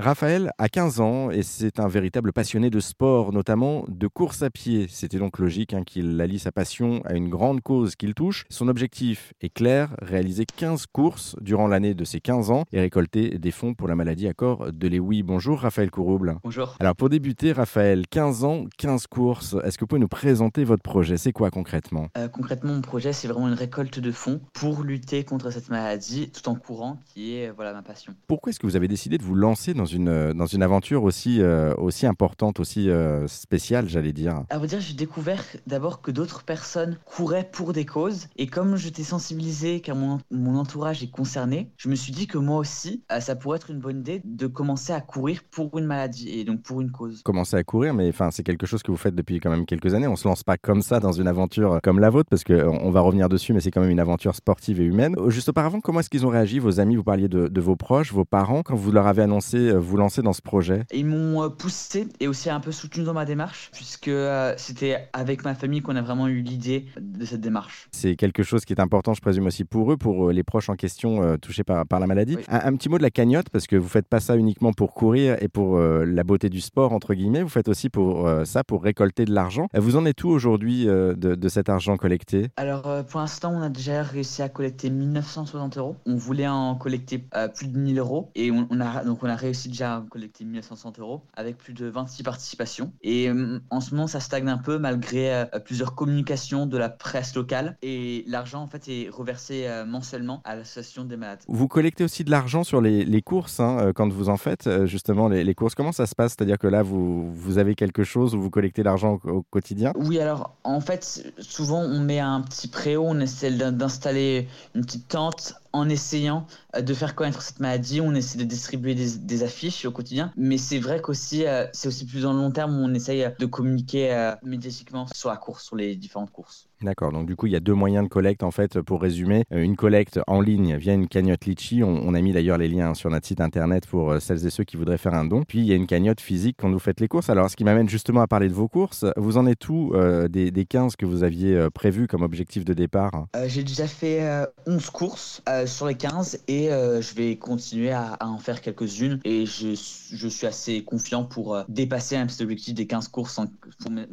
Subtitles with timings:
[0.00, 4.50] Raphaël a 15 ans et c'est un véritable passionné de sport, notamment de course à
[4.50, 4.86] pied.
[4.88, 8.44] C'était donc logique hein, qu'il allie sa passion à une grande cause qu'il touche.
[8.48, 13.38] Son objectif est clair, réaliser 15 courses durant l'année de ses 15 ans et récolter
[13.40, 15.24] des fonds pour la maladie à corps de Lewy.
[15.24, 16.36] Bonjour Raphaël Courouble.
[16.44, 16.76] Bonjour.
[16.78, 19.56] Alors pour débuter, Raphaël, 15 ans, 15 courses.
[19.64, 21.16] Est-ce que vous pouvez nous présenter votre projet?
[21.16, 22.06] C'est quoi concrètement?
[22.16, 26.30] Euh, Concrètement, mon projet, c'est vraiment une récolte de fonds pour lutter contre cette maladie
[26.30, 28.14] tout en courant, qui est voilà ma passion.
[28.28, 31.02] Pourquoi est-ce que vous avez décidé de vous lancer dans une, euh, dans une aventure
[31.02, 36.00] aussi, euh, aussi importante, aussi euh, spéciale, j'allais dire À vrai dire, j'ai découvert d'abord
[36.00, 38.28] que d'autres personnes couraient pour des causes.
[38.36, 42.38] Et comme j'étais sensibilisé, car mon, mon entourage est concerné, je me suis dit que
[42.38, 46.28] moi aussi, ça pourrait être une bonne idée de commencer à courir pour une maladie
[46.28, 47.22] et donc pour une cause.
[47.22, 49.94] Commencer à courir, mais enfin, c'est quelque chose que vous faites depuis quand même quelques
[49.94, 50.06] années.
[50.06, 53.00] On se lance pas comme ça dans une aventure comme la vôtre, parce qu'on va
[53.00, 55.16] revenir dessus, mais c'est quand même une aventure sportive et humaine.
[55.28, 56.96] Juste auparavant, comment est-ce qu'ils ont réagi, vos amis?
[56.96, 60.22] Vous parliez de, de vos proches, vos parents, quand vous leur avez annoncé vous lancer
[60.22, 60.84] dans ce projet?
[60.92, 65.08] Ils m'ont euh, poussé et aussi un peu soutenu dans ma démarche, puisque euh, c'était
[65.12, 67.88] avec ma famille qu'on a vraiment eu l'idée de cette démarche.
[67.92, 70.68] C'est quelque chose qui est important, je présume aussi pour eux, pour euh, les proches
[70.68, 72.36] en question touchés par, par la maladie.
[72.36, 72.44] Oui.
[72.48, 74.94] Un, un, petit mot de la cagnotte, parce que vous faites pas ça uniquement pour
[74.94, 78.82] courir et pour la beauté du sport, entre guillemets, vous faites aussi pour ça, pour
[78.82, 79.68] récolter de l'argent.
[79.74, 82.48] Vous en êtes où aujourd'hui de, de, cet argent collecté?
[82.56, 85.96] Alors pour l'instant, on a déjà réussi à collecter 1960 euros.
[86.06, 89.36] On voulait en collecter plus de 1000 euros et on, on a, donc on a
[89.36, 92.92] réussi déjà à collecter 1960 euros avec plus de 26 participations.
[93.02, 96.88] Et euh, en ce moment, ça stagne un peu malgré euh, plusieurs communications de la
[96.88, 97.76] presse locale.
[97.82, 101.40] Et l'argent, en fait, est reversé euh, mensuellement à l'association des malades.
[101.48, 105.28] Vous collectez aussi de l'argent sur les, les courses hein, quand vous en faites, justement,
[105.28, 105.74] les, les, courses.
[105.74, 106.32] Comment ça se passe?
[106.32, 109.92] C'est-à-dire que là, vous, vous avez quelque chose où vous collectez l'argent au, au, quotidien?
[109.96, 115.08] Oui, alors, en fait, souvent, on met un petit préau, on essaie d'installer une petite
[115.08, 116.46] tente en essayant
[116.78, 120.32] de faire connaître cette maladie, on essaie de distribuer des, affiches au quotidien.
[120.36, 123.28] Mais c'est vrai qu'aussi, euh, c'est aussi plus dans le long terme où on essaye
[123.38, 126.67] de communiquer euh, médiatiquement sur la course, sur les différentes courses.
[126.80, 129.44] D'accord, donc du coup il y a deux moyens de collecte en fait pour résumer.
[129.52, 132.94] Euh, une collecte en ligne via une cagnotte Litchi, on, a mis d'ailleurs les liens
[132.94, 135.42] sur notre site internet pour euh, celles et ceux qui voudraient faire un don.
[135.42, 137.30] Puis il y a une cagnotte physique quand vous faites les courses.
[137.30, 140.28] Alors ce qui m'amène justement à parler de vos courses, vous en êtes où euh,
[140.28, 143.26] des, des, 15 que vous aviez euh, prévus comme objectif de départ?
[143.46, 144.22] J'ai déjà fait
[144.66, 149.74] 11 courses sur les 15 et je vais continuer à, en faire quelques-unes et je,
[149.74, 153.46] suis assez confiant pour dépasser petit objectif des 15 courses en,
[153.80, 154.06] pour mes,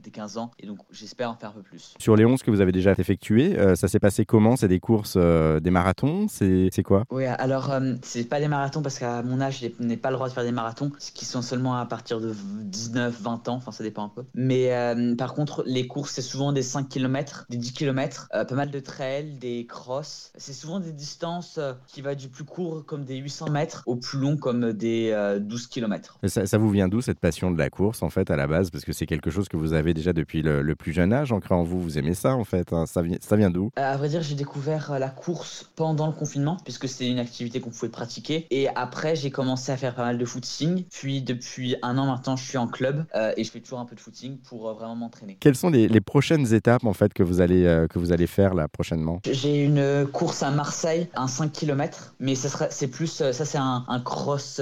[0.00, 1.94] des 15 ans et donc j'espère en faire un peu plus.
[2.08, 4.56] Sur les 11 que vous avez déjà effectués, euh, ça s'est passé comment?
[4.56, 6.26] C'est des courses, euh, des marathons?
[6.26, 7.04] C'est quoi?
[7.10, 10.14] Oui, alors euh, c'est pas des marathons parce qu'à mon âge, je n'ai pas le
[10.14, 12.32] droit de faire des marathons, qui sont seulement à partir de
[12.62, 14.24] 19, 20 ans, enfin ça dépend un peu.
[14.34, 14.70] Mais
[15.18, 18.80] par contre, les courses, c'est souvent des 5 km, des 10 km, pas mal de
[18.80, 20.32] trails, des crosses.
[20.38, 24.18] C'est souvent des distances qui va du plus court comme des 800 mètres au plus
[24.18, 26.16] long comme des 12 km.
[26.24, 28.70] Ça, ça vous vient d'où cette passion de la course en fait à la base?
[28.70, 31.32] Parce que c'est quelque chose que vous avez déjà depuis le, le plus jeune âge,
[31.32, 32.86] en vous, vous aimez ça en fait hein.
[32.86, 33.70] Ça, vient, ça vient d'où?
[33.76, 37.60] À vrai dire, j'ai découvert euh, la course pendant le confinement, puisque c'est une activité
[37.60, 38.46] qu'on pouvait pratiquer.
[38.50, 40.84] Et après, j'ai commencé à faire pas mal de footing.
[40.90, 43.84] Puis depuis un an maintenant, je suis en club euh, et je fais toujours un
[43.84, 45.36] peu de footing pour euh, vraiment m'entraîner.
[45.40, 48.26] Quelles sont les, les, prochaines étapes en fait que vous allez, euh, que vous allez
[48.26, 49.20] faire là prochainement?
[49.30, 53.58] J'ai une course à Marseille, un 5 km, mais ça sera, c'est plus, ça c'est
[53.58, 54.60] un, un, cross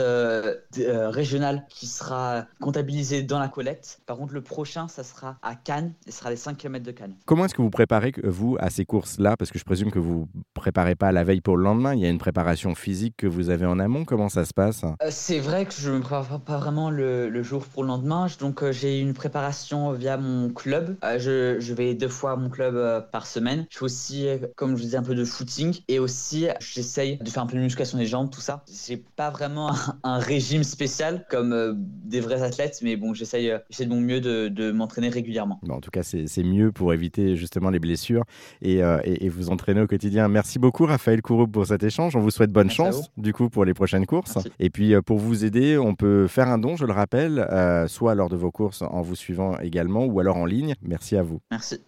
[0.76, 4.00] régional qui sera comptabilisé dans la collecte.
[4.06, 6.90] Par contre, le prochain, ça sera à Cannes, et ce sera les 5 km de
[6.90, 7.14] Cannes.
[7.26, 9.36] Comment est-ce que vous préparez vous à ces courses-là?
[9.36, 11.92] Parce que je présume que vous préparez pas la veille pour le lendemain.
[11.92, 14.04] Il y a une préparation physique que vous avez en amont.
[14.04, 14.84] Comment ça se passe?
[14.84, 17.88] Euh, C'est vrai que je ne me prépare pas vraiment le, le jour pour le
[17.88, 18.28] lendemain.
[18.38, 20.98] Donc euh, j'ai une préparation via mon club.
[21.02, 23.66] Euh, je, je, vais deux fois à mon club par semaine.
[23.70, 25.80] Je fais aussi, comme je disais, un peu de footing.
[25.88, 28.62] Et aussi, j'essaye de faire un peu de musculation des jambes, tout ça.
[28.86, 32.78] J'ai pas vraiment un, un, régime spécial comme des vrais athlètes.
[32.82, 35.58] Mais bon, j'essaye de mon mieux de, de m'entraîner régulièrement.
[35.64, 38.24] Bon, en tout cas, c'est mieux pour éviter justement les blessures
[38.62, 40.28] et, euh, et, et, vous entraîner au quotidien.
[40.28, 42.16] Merci beaucoup Raphaël Couroup pour cet échange.
[42.16, 44.34] On vous souhaite bonne Merci chance du coup pour les prochaines courses.
[44.36, 44.52] Merci.
[44.58, 47.86] Et puis euh, pour vous aider, on peut faire un don, je le rappelle, euh,
[47.88, 50.74] soit lors de vos courses en vous suivant également ou alors en ligne.
[50.82, 51.40] Merci à vous.
[51.50, 51.86] Merci.